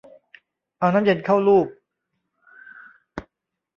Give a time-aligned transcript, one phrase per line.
[0.77, 1.67] เอาน้ำเย็นเข้าลูบ